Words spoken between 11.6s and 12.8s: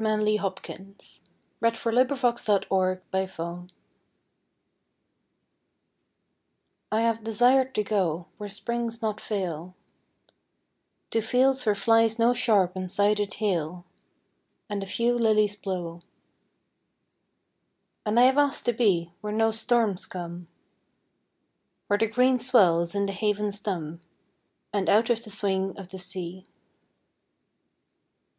where flies no sharp